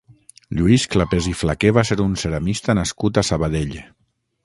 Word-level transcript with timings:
Lluís 0.59 0.85
Clapés 0.95 1.27
i 1.33 1.35
Flaqué 1.43 1.73
va 1.79 1.85
ser 1.91 1.99
un 2.09 2.17
ceramista 2.25 2.79
nascut 2.83 3.21
a 3.25 3.29
Sabadell. 3.33 3.81